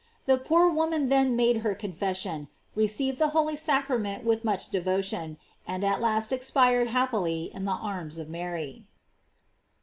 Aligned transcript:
The 0.25 0.39
poor 0.39 0.67
woman 0.67 1.09
then 1.09 1.35
made 1.35 1.57
her 1.57 1.75
confession, 1.75 2.47
received 2.73 3.19
the 3.19 3.27
holy 3.37 3.55
sacra 3.55 3.99
ment 3.99 4.23
with 4.25 4.43
much 4.43 4.69
devotion, 4.69 5.37
and 5.67 5.83
at 5.83 6.01
last 6.01 6.31
exptred 6.33 6.87
happily 6.87 7.51
in 7.53 7.65
the 7.65 7.71
arms 7.77 8.17
of 8.17 8.27
Mary. 8.27 8.87